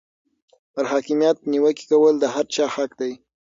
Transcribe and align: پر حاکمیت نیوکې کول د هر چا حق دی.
پر 0.73 0.83
حاکمیت 0.91 1.37
نیوکې 1.51 1.85
کول 1.91 2.13
د 2.19 2.25
هر 2.33 2.45
چا 2.55 2.65
حق 2.75 2.91
دی. 3.01 3.13